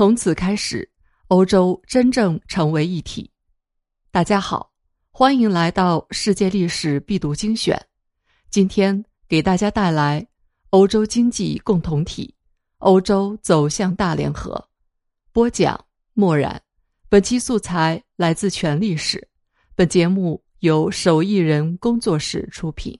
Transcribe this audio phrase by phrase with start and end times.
[0.00, 0.88] 从此开始，
[1.28, 3.30] 欧洲真正成为一体。
[4.10, 4.72] 大家好，
[5.10, 7.78] 欢迎来到世界历史必读精选。
[8.48, 10.26] 今天给大家带来
[10.70, 12.34] 欧洲经济共同体，
[12.78, 14.70] 欧洲走向大联合。
[15.32, 15.78] 播讲：
[16.14, 16.62] 墨染。
[17.10, 19.28] 本期素材来自全历史。
[19.74, 22.98] 本节目由手艺人工作室出品。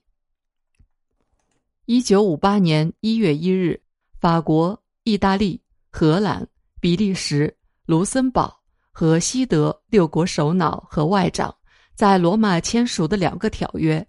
[1.87, 3.81] 一九五八年一月一日，
[4.21, 6.47] 法国、意大利、荷兰。
[6.81, 7.55] 比利时、
[7.85, 8.59] 卢森堡
[8.91, 11.55] 和西德六国首脑和外长
[11.95, 14.05] 在罗马签署的两个条约，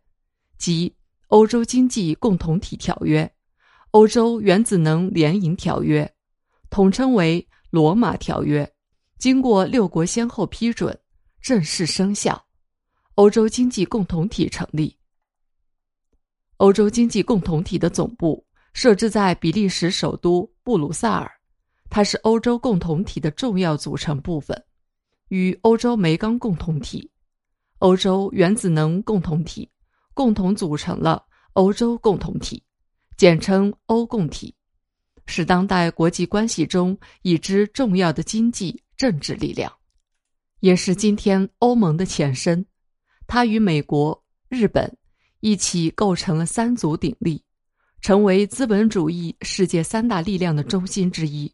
[0.57, 0.89] 即
[1.27, 3.23] 《欧洲经济共同体条约》
[3.91, 6.05] 《欧洲原子能联营条约》，
[6.69, 8.63] 统称为《罗马条约》，
[9.19, 10.97] 经过六国先后批准，
[11.41, 12.41] 正式生效。
[13.15, 14.97] 欧洲经济共同体成立。
[16.57, 21.29] 欧洲经济共同体的总部设置在比利时首都布鲁塞尔。
[21.91, 24.63] 它是欧洲共同体的重要组成部分，
[25.27, 27.11] 与欧洲煤钢共同体、
[27.79, 29.69] 欧洲原子能共同体
[30.13, 32.63] 共同组成了欧洲共同体，
[33.17, 34.55] 简称欧共体，
[35.25, 39.69] 是当代国际关系中已知重要的经济政治力量，
[40.61, 42.65] 也是今天欧盟的前身。
[43.27, 44.97] 它与美国、日本
[45.41, 47.43] 一起构成了三足鼎立，
[47.99, 51.53] 成为资本主义世界三大力量的中心之一。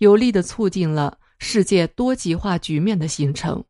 [0.00, 3.62] 有力的促进了世界多极化局面的形成，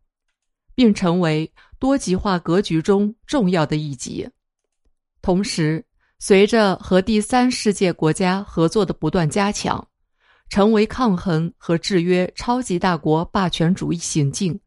[0.76, 4.28] 并成为多极化格局中重要的一极。
[5.22, 5.84] 同时，
[6.20, 9.84] 随着和第三世界国家合作的不断加强，
[10.48, 14.60] 成为抗衡和制约超级大国霸权主义行径，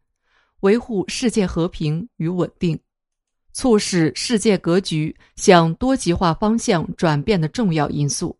[0.59, 2.78] 维护世界和平与稳定，
[3.53, 8.38] 促使世界格局向多极化方向转变的重要因素。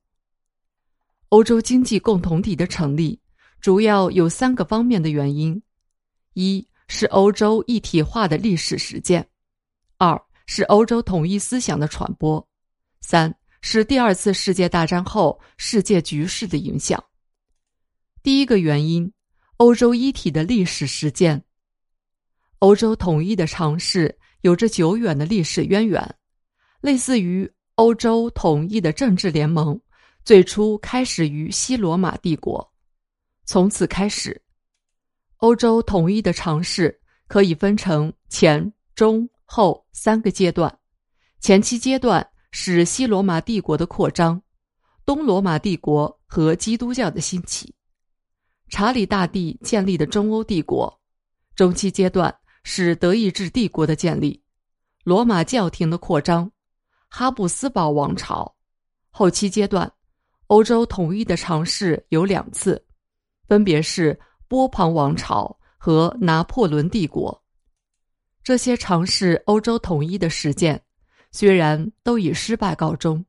[1.34, 3.20] 欧洲经济共同体的成立
[3.60, 5.60] 主要有三个方面的原因：
[6.36, 9.24] 一是欧洲一体化的历史实践；
[9.98, 12.40] 二是欧洲统一思想的传播；
[13.02, 17.04] 三是第二次世界大战后世界局势的影响。
[18.22, 19.12] 第一个原因，
[19.58, 21.44] 欧洲一体的历史实践。
[22.60, 26.16] 欧洲统一的尝试有着久远的历史渊源，
[26.80, 29.82] 类似于欧洲统一的政治联盟。
[30.26, 32.74] 最初开始于西罗马帝国，
[33.44, 34.42] 从此开始，
[35.38, 36.98] 欧洲统一的尝试
[37.28, 40.74] 可以分成前、中、后三个阶段。
[41.42, 44.42] 前期阶段是西罗马帝国的扩张，
[45.06, 47.76] 东罗马帝国和基督教的兴起，
[48.70, 51.02] 查理大帝建立的中欧帝国。
[51.54, 52.34] 中期阶段
[52.64, 54.42] 是德意志帝国的建立，
[55.04, 56.50] 罗马教廷的扩张，
[57.10, 58.56] 哈布斯堡王朝。
[59.10, 59.92] 后期阶段。
[60.54, 62.80] 欧洲统一的尝试有两次，
[63.48, 67.44] 分别是波旁王朝和拿破仑帝国。
[68.44, 70.80] 这些尝试欧洲统一的实践，
[71.32, 73.26] 虽然都以失败告终，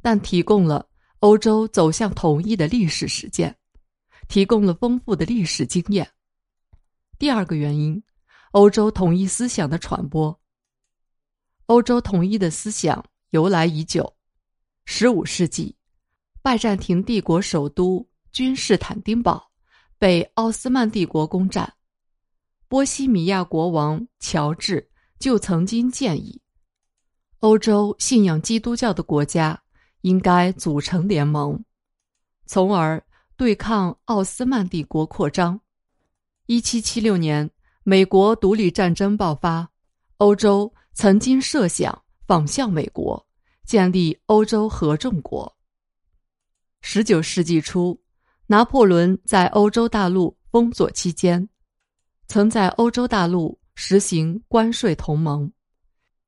[0.00, 0.88] 但提供了
[1.18, 3.58] 欧洲走向统一的历史实践，
[4.28, 6.08] 提供了丰富的历史经验。
[7.18, 8.00] 第二个原因，
[8.52, 10.40] 欧洲统一思想的传播。
[11.66, 14.14] 欧洲统一的思想由来已久，
[14.84, 15.74] 十五世纪。
[16.40, 19.50] 拜占庭帝国首都君士坦丁堡
[19.98, 21.74] 被奥斯曼帝国攻占，
[22.68, 24.88] 波西米亚国王乔治
[25.18, 26.40] 就曾经建议，
[27.40, 29.60] 欧洲信仰基督教的国家
[30.02, 31.62] 应该组成联盟，
[32.46, 33.04] 从而
[33.36, 35.60] 对抗奥斯曼帝国扩张。
[36.46, 37.50] 一七七六年，
[37.82, 39.68] 美国独立战争爆发，
[40.18, 43.26] 欧洲曾经设想仿效美国，
[43.66, 45.57] 建立欧洲合众国。
[46.80, 48.00] 十九世纪初，
[48.46, 51.48] 拿破仑在欧洲大陆封锁期间，
[52.26, 55.50] 曾在欧洲大陆实行关税同盟。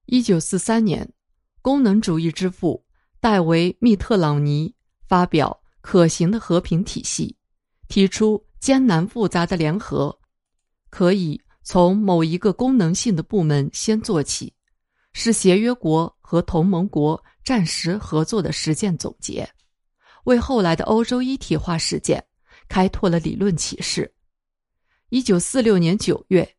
[0.07, 1.11] 一九四三年，
[1.63, 2.85] 功能主义之父
[3.21, 4.75] 戴维·密特朗尼
[5.09, 7.35] 发表可行的和平体系，
[7.89, 10.17] 提出艰难复杂的联合
[10.91, 14.53] 可以从某一个功能性的部门先做起，
[15.13, 19.49] 是协约国和同盟国战时合作的实践总结。
[20.25, 22.25] 为后来的欧洲一体化实践
[22.69, 24.13] 开拓了理论启示。
[25.09, 26.57] 一九四六年九月，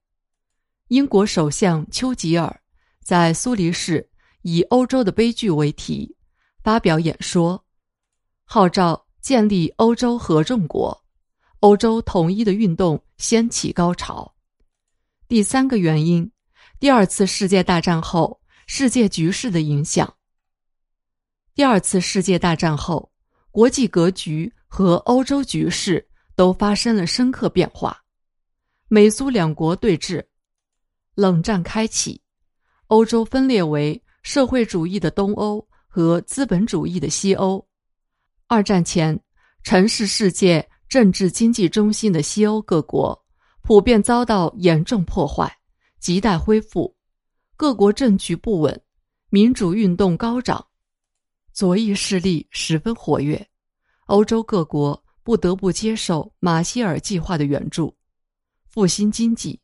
[0.87, 2.61] 英国首相丘吉尔
[3.03, 4.09] 在苏黎世
[4.41, 6.15] 以“欧洲的悲剧”为题
[6.63, 7.63] 发表演说，
[8.43, 11.05] 号召建立欧洲合众国，
[11.59, 14.35] 欧洲统一的运动掀起高潮。
[15.27, 16.29] 第三个原因，
[16.79, 20.13] 第二次世界大战后世界局势的影响。
[21.53, 23.10] 第二次世界大战后。
[23.51, 26.05] 国际格局和欧洲局势
[26.35, 28.01] 都发生了深刻变化。
[28.87, 30.23] 美苏两国对峙，
[31.15, 32.21] 冷战开启，
[32.87, 37.65] 欧洲分裂为社会主义的东欧和资本主义的西欧。
[38.47, 39.19] 二战前，
[39.63, 43.17] 曾是世界政治经济中心的西欧各国，
[43.61, 45.57] 普遍遭到严重破坏，
[46.01, 46.95] 亟待恢复。
[47.55, 48.81] 各国政局不稳，
[49.29, 50.65] 民主运动高涨，
[51.61, 53.39] 左翼势力十分活跃。
[54.07, 57.95] 欧洲各国不得不接受马歇尔计划的援助。
[58.67, 59.61] 复兴经济，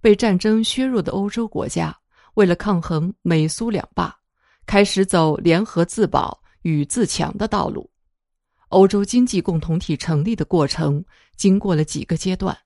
[0.00, 1.96] 被战争削弱的欧洲国家，
[2.34, 4.12] 为了抗衡美苏两霸，
[4.66, 7.88] 开始走联合自保与自强的道路。
[8.70, 11.04] 欧洲经济共同体成立的过程
[11.36, 12.58] 经过了几个阶段：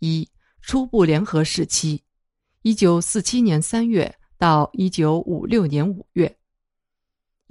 [0.00, 0.28] 一、
[0.60, 2.04] 初步联合时期，
[2.60, 6.36] 一九四七年三月到一九五六年五月。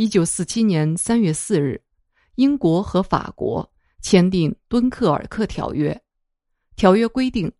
[0.01, 1.80] 一九四七年三月四日，
[2.33, 3.71] 英国和法国
[4.01, 5.94] 签订《敦刻尔克条约》，
[6.75, 7.51] 条约规定。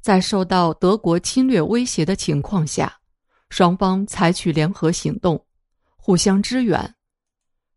[0.00, 2.98] 在受到德国侵略威胁的情况下，
[3.50, 5.44] 双方采取联合行动，
[5.98, 6.94] 互相支援。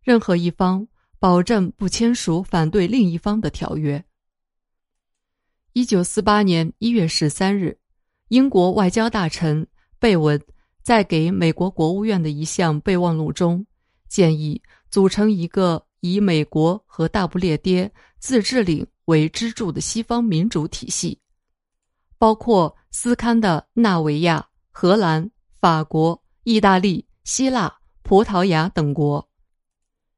[0.01, 0.87] 任何一方
[1.19, 4.01] 保证不签署反对另一方的条约。
[5.73, 7.77] 一九四八年一月十三日，
[8.29, 9.67] 英国外交大臣
[9.99, 10.41] 贝文
[10.81, 13.65] 在给美国国务院的一项备忘录中，
[14.09, 17.89] 建议组成一个以美国和大不列颠
[18.19, 21.17] 自治领为支柱的西方民主体系。
[22.17, 25.29] 包括斯堪的纳维亚、荷兰、
[25.61, 27.73] 法国、意大利、希腊、
[28.03, 29.25] 葡萄牙等国。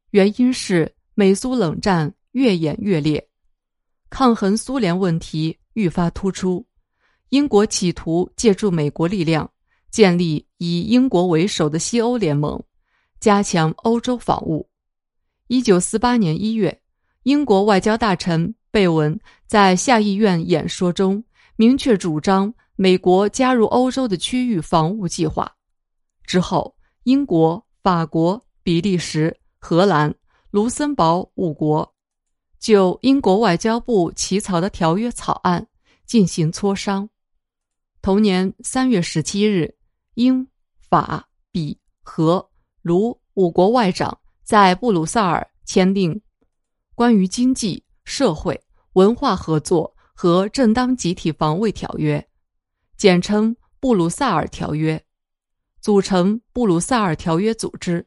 [0.09, 3.29] 原因是美苏冷战越演越烈，
[4.09, 6.65] 抗衡苏联问题愈发突出。
[7.29, 9.49] 英国企图借助美国力量
[9.89, 12.61] 建立以英国为首的西欧联盟，
[13.21, 14.67] 加强欧洲防务。
[15.47, 16.81] 一九四八年一月，
[17.23, 21.23] 英国外交大臣贝文在下议院演说中。
[21.55, 25.55] 明确主张美国加入欧洲的区域防务计划
[26.23, 30.15] 之后，英国、法国、比利时、荷兰、
[30.49, 31.93] 卢森堡五国
[32.59, 35.67] 就英国外交部起草的条约草案
[36.07, 37.07] 进行磋商。
[38.01, 39.75] 同年三月十七日，
[40.15, 40.47] 英、
[40.89, 42.49] 法、比、荷、
[42.81, 46.21] 卢五国外长在布鲁塞尔签订
[46.95, 48.61] 关于经济社会
[48.93, 49.95] 文化合作。
[50.13, 52.23] 和正当集体防卫条约，
[52.95, 55.03] 简称布鲁塞尔条约，
[55.79, 58.05] 组成布鲁塞尔条约组织。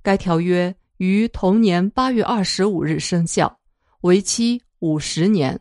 [0.00, 3.60] 该条约于同年八月二十五日生效，
[4.00, 5.60] 为期五十年。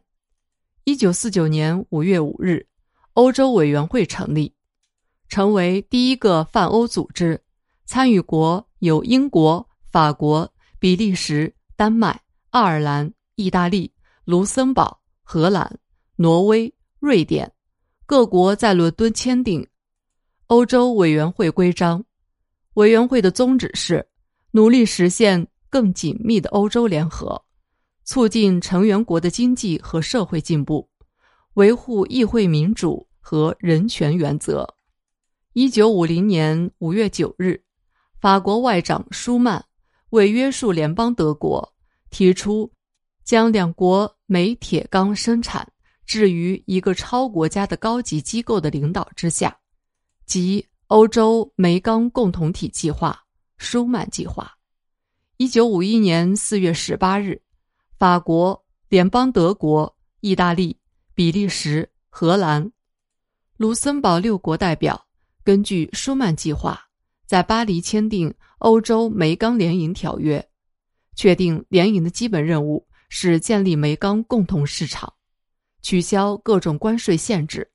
[0.86, 2.66] 一九四九年五月五日，
[3.16, 4.56] 欧洲委员会成立，
[5.28, 7.44] 成为第一个泛欧组织。
[7.92, 10.48] 参与国有英国、法国、
[10.78, 12.22] 比利时、丹麦、
[12.52, 13.92] 爱尔兰、意大利、
[14.26, 15.80] 卢森堡、荷兰。
[16.16, 17.52] 挪威、瑞典，
[18.06, 19.64] 各国在伦敦签订
[20.46, 22.00] 《欧洲委员会规章》。
[22.76, 24.08] 委员会的宗旨是
[24.52, 27.44] 努力实现更紧密的欧洲联合，
[28.04, 30.88] 促进成员国的经济和社会进步，
[31.56, 34.76] 维护议会民主和人权原则。
[35.54, 37.64] 一九五零年五月九日，
[38.20, 39.64] 法国外长舒曼
[40.10, 41.74] 为约束联邦德国，
[42.10, 42.70] 提出
[43.24, 45.68] 将两国煤铁钢生产。
[46.06, 49.56] 置于一个超国家的高级机构的领导之下，
[50.26, 53.26] 即欧洲煤钢共同体计划
[53.60, 54.52] （舒曼计划）。
[55.38, 57.40] 一九五一年四月十八日，
[58.00, 60.76] 法国、联邦德国、意大利、
[61.14, 62.72] 比利时、荷兰、
[63.58, 65.06] 卢森堡六国代表
[65.44, 66.89] 根据舒曼计划，
[67.30, 70.50] 在巴黎签订欧洲煤钢联营条约，
[71.14, 75.14] 确定联营的基本任务是建立煤钢共同市场。
[75.84, 77.70] 取消各种关税限制，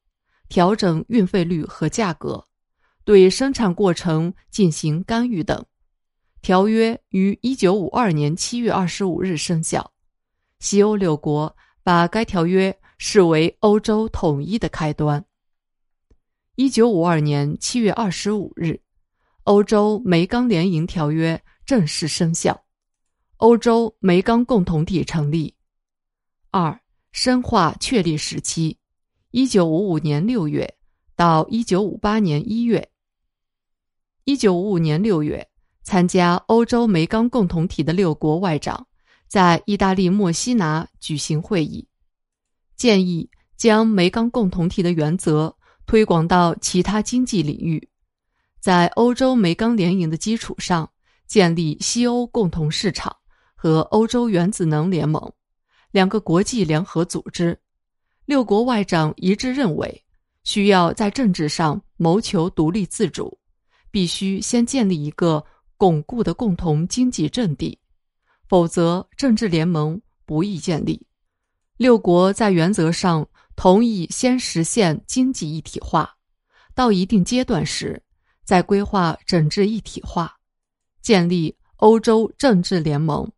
[0.49, 2.45] 调整运费率和价格，
[3.05, 5.65] 对生产过程进行干预等。
[6.43, 9.93] 条约于一九五二年七月二十五日生效。
[10.59, 15.25] 西欧六国把该条约视为欧洲统一的开端。
[16.57, 18.81] 一九五二年七月二十五日，
[19.45, 22.65] 欧洲煤钢联营条约正式生效，
[23.37, 25.55] 欧洲煤钢共同体成立。
[26.51, 26.79] 二。
[27.17, 28.77] 深化确立时期，
[29.31, 30.75] 一九五五年六月
[31.15, 32.91] 到一九五八年一月。
[34.25, 35.49] 一九五五年六月，
[35.85, 38.89] 参加欧洲煤钢共同体的六国外长
[39.29, 41.87] 在意大利墨西拿举行会议，
[42.75, 47.89] 建议将煤钢共同体的原则推广到其他经济领域，
[48.65, 50.91] 在欧洲煤钢联营的基础上
[51.27, 53.15] 建立西欧共同市场
[53.55, 55.31] 和欧洲原子能联盟。
[55.91, 57.61] 两个国际联合组织。
[58.25, 60.03] 六国外长一致认为，
[60.45, 63.39] 需要在政治上谋求独立自主，
[63.91, 65.45] 必须先建立一个
[65.77, 67.79] 巩固的共同经济阵地，
[68.49, 71.07] 否则政治联盟不易建立。
[71.77, 76.17] 六国在原则上同意先实现经济一体化，
[76.75, 78.03] 到一定阶段时，
[78.45, 80.37] 在规划整治一体化，
[81.03, 83.31] 建立欧洲政治联盟。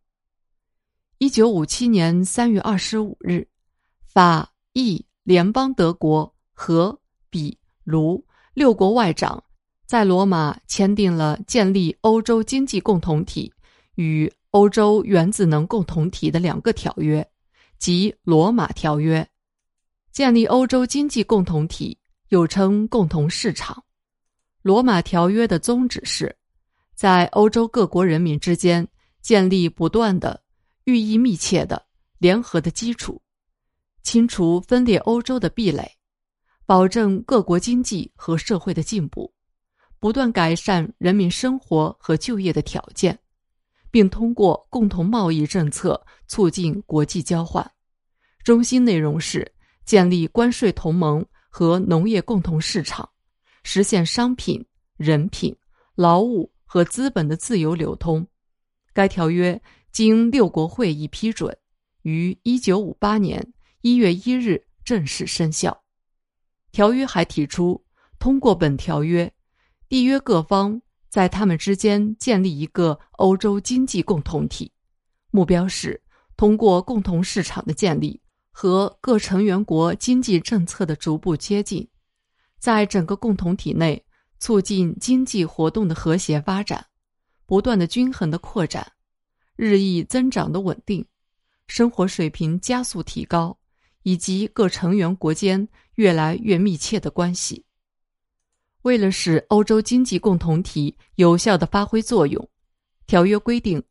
[1.17, 3.47] 一九五七年三月二十五日，
[4.05, 4.53] 法。
[4.79, 6.95] 意联邦德国和
[7.31, 8.23] 比卢
[8.53, 9.43] 六国外长
[9.87, 13.51] 在罗马签订了建立欧洲经济共同体
[13.95, 17.27] 与欧洲原子能共同体的两个条约，
[17.79, 19.23] 即《罗马条约》。
[20.11, 21.97] 建立欧洲经济共同体
[22.29, 23.75] 又称共同市场。
[24.67, 26.35] 《罗马条约》的宗旨是，
[26.93, 28.85] 在欧洲各国人民之间
[29.21, 30.43] 建立不断的、
[30.83, 31.81] 寓意密切的
[32.17, 33.21] 联合的基础。
[34.03, 35.89] 清除分裂欧洲的壁垒，
[36.65, 39.33] 保证各国经济和社会的进步，
[40.01, 43.17] 不断改善人民生活和就业的条件，
[43.89, 47.65] 并通过共同贸易政策促进国际交换。
[48.43, 49.49] 中心内容是
[49.85, 53.07] 建立关税同盟和农业共同市场，
[53.69, 55.53] 实现商品、人品、
[55.93, 58.25] 劳务和资本的自由流通。
[58.93, 61.53] 该条约经六国会议批准，
[62.03, 63.45] 于一九五八年。
[63.81, 65.83] 一月一日正式生效。
[66.71, 67.83] 条约还提出，
[68.17, 69.31] 通过本条约，
[69.89, 74.71] 缔约各方在他们之间建立一个欧洲经济共同体，
[75.29, 76.01] 目标是
[76.37, 81.87] 通过共同市场的建立和各成员国经济政策的逐步接近，
[82.59, 84.05] 在整个共同体内
[84.39, 86.85] 促进经济活动的和谐发展，
[87.45, 88.91] 不断的均衡的扩展，
[89.55, 91.05] 日益增长的稳定，
[91.67, 93.57] 生活水平加速提高。
[94.03, 97.65] 以及各成员国间越来越密切的关系。
[98.83, 102.49] 为了使欧洲经济共同体有效地发挥作用，
[103.05, 103.83] 条约规定，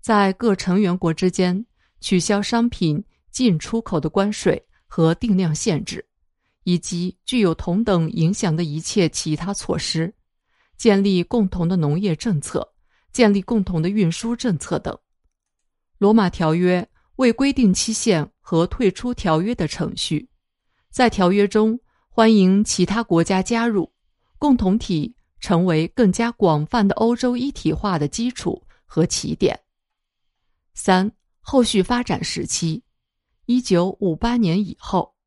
[0.00, 1.66] 在各成员国之间
[2.00, 6.07] 取消商品进出口的关税和定量限制，
[6.68, 10.14] 以及具有同等影响的一切其他措施，
[10.76, 12.74] 建立共同的农业政策，
[13.10, 14.98] 建立共同的运输政策等。
[15.96, 18.30] 罗马条约未规定期限。
[18.48, 20.26] 和退出条约的程序，
[20.90, 23.92] 在条约中欢迎其他国家加入
[24.38, 29.60] 共同体，成为更加广泛的欧洲一体化的基础和起点。
[30.72, 32.82] 三、后续发展时期：
[33.44, 35.17] 一九五八年以后。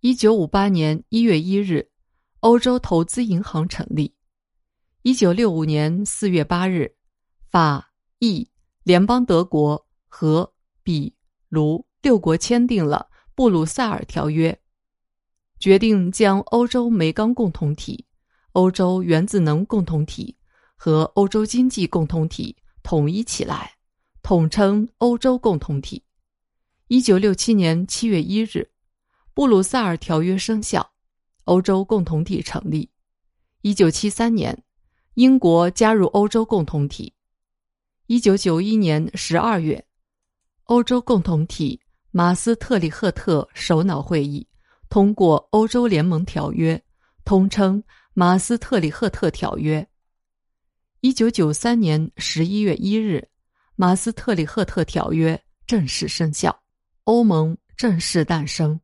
[0.00, 1.90] 一九五八年一月一日，
[2.38, 4.14] 欧洲投资银行成立。
[5.02, 6.94] 一九六五年四月八日，
[7.50, 8.48] 法、意、
[8.84, 10.52] 联邦德国和
[10.84, 11.14] 比、
[11.48, 11.84] 卢。
[12.00, 14.56] 六国签订了布鲁塞尔条约，
[15.58, 18.06] 决定将欧洲煤钢共同体、
[18.52, 20.36] 欧洲原子能共同体
[20.76, 23.72] 和欧洲经济共同体统一起来，
[24.22, 26.04] 统称欧洲共同体。
[26.86, 28.70] 一九六七年七月一日，
[29.38, 30.90] 布鲁塞尔条约生效，
[31.44, 32.90] 欧洲共同体成立。
[33.62, 34.64] 一九七三年，
[35.14, 37.14] 英国加入欧洲共同体。
[38.08, 39.86] 一九九一年十二月，
[40.64, 41.80] 欧洲共同体。
[42.10, 44.44] 马斯特里赫特首脑会议
[44.88, 46.82] 通过欧洲联盟条约，
[47.24, 47.80] 通称
[48.14, 49.88] 马斯特里赫特条约。
[51.00, 53.24] 一九九三年十一月一日，
[53.76, 56.60] 马斯特里赫特条约正式生效，
[57.04, 58.76] 欧盟正式诞生。